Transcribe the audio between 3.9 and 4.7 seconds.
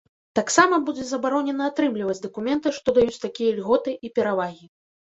і перавагі.